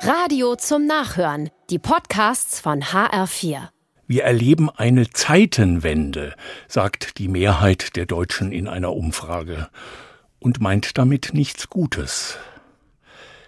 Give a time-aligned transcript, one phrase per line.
[0.00, 1.50] Radio zum Nachhören.
[1.70, 3.68] Die Podcasts von HR4.
[4.06, 6.34] Wir erleben eine Zeitenwende,
[6.68, 9.68] sagt die Mehrheit der Deutschen in einer Umfrage
[10.38, 12.38] und meint damit nichts Gutes.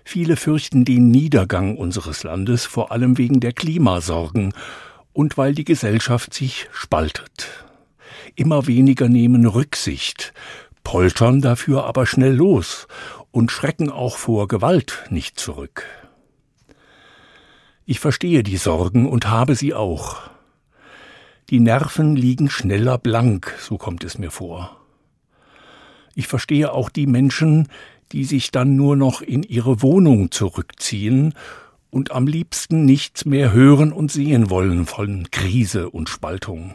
[0.04, 4.54] Viele fürchten den Niedergang unseres Landes vor allem wegen der Klimasorgen
[5.12, 7.48] und weil die Gesellschaft sich spaltet.
[8.34, 10.32] Immer weniger nehmen Rücksicht,
[10.82, 12.88] poltern dafür aber schnell los
[13.30, 15.84] und schrecken auch vor Gewalt nicht zurück.
[17.90, 20.18] Ich verstehe die Sorgen und habe sie auch.
[21.48, 24.76] Die Nerven liegen schneller blank, so kommt es mir vor.
[26.14, 27.68] Ich verstehe auch die Menschen,
[28.12, 31.32] die sich dann nur noch in ihre Wohnung zurückziehen
[31.88, 36.74] und am liebsten nichts mehr hören und sehen wollen von Krise und Spaltung.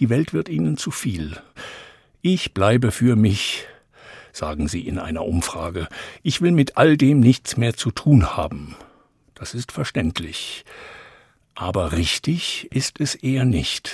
[0.00, 1.36] Die Welt wird ihnen zu viel.
[2.22, 3.66] Ich bleibe für mich,
[4.32, 5.86] sagen sie in einer Umfrage.
[6.24, 8.74] Ich will mit all dem nichts mehr zu tun haben.
[9.38, 10.64] Das ist verständlich.
[11.54, 13.92] Aber richtig ist es eher nicht.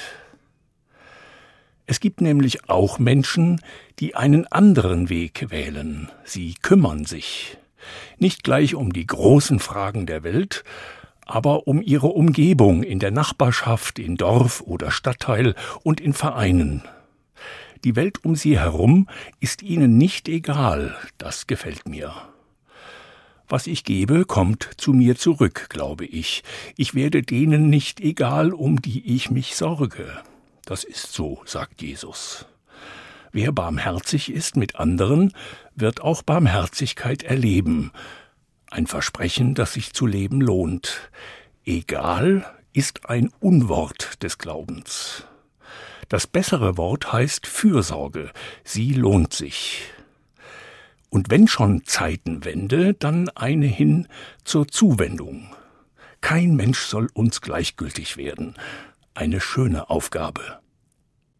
[1.86, 3.60] Es gibt nämlich auch Menschen,
[3.98, 6.10] die einen anderen Weg wählen.
[6.24, 7.58] Sie kümmern sich.
[8.18, 10.64] Nicht gleich um die großen Fragen der Welt,
[11.26, 16.82] aber um ihre Umgebung in der Nachbarschaft, in Dorf oder Stadtteil und in Vereinen.
[17.84, 19.08] Die Welt um sie herum
[19.40, 22.33] ist ihnen nicht egal, das gefällt mir.
[23.54, 26.42] Was ich gebe, kommt zu mir zurück, glaube ich.
[26.76, 30.08] Ich werde denen nicht egal, um die ich mich sorge.
[30.64, 32.46] Das ist so, sagt Jesus.
[33.30, 35.32] Wer barmherzig ist mit anderen,
[35.76, 37.92] wird auch Barmherzigkeit erleben.
[38.72, 41.12] Ein Versprechen, das sich zu leben lohnt.
[41.64, 45.28] Egal ist ein Unwort des Glaubens.
[46.08, 48.32] Das bessere Wort heißt Fürsorge.
[48.64, 49.93] Sie lohnt sich.
[51.14, 54.08] Und wenn schon Zeitenwende, dann eine hin
[54.42, 55.46] zur Zuwendung.
[56.20, 58.56] Kein Mensch soll uns gleichgültig werden.
[59.14, 60.58] Eine schöne Aufgabe.